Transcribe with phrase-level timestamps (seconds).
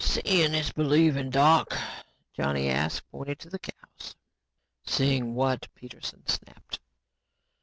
[0.03, 1.29] "Seeing is believing.
[1.29, 1.77] Doc?"
[2.33, 4.15] Johnny asked, pointing to the cows.
[4.83, 6.79] "Seeing what?" Peterson snapped.